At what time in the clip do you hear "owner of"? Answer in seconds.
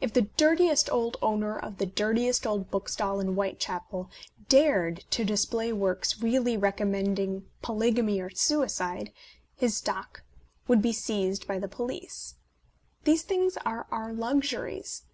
1.20-1.76